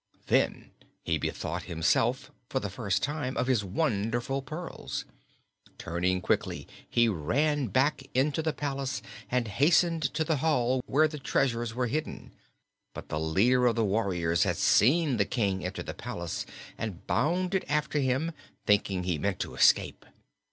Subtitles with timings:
[0.25, 0.71] Then
[1.03, 5.05] he bethought himself, for the first time, of his wonderful pearls.
[5.77, 11.19] Turning quickly, he ran back into the palace and hastened to the hall where the
[11.19, 12.31] treasures were hidden.
[12.95, 16.47] But the leader of the warriors had seen the King enter the palace
[16.79, 18.31] and bounded after him,
[18.65, 20.07] thinking he meant to escape.